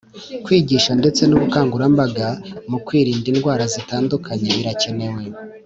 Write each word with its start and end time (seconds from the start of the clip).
Kwigisha 0.43 0.91
ndetse 0.99 1.21
n 1.25 1.31
ubukangurambaga 1.37 2.27
mu 2.69 2.77
kwirinda 2.85 3.27
indwara 3.33 3.63
zitandura 3.73 4.31
birakenewe 4.57 5.21